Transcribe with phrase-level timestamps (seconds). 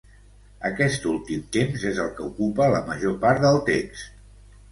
[0.69, 4.19] Aquest últim temps és el que ocupa la major part del text.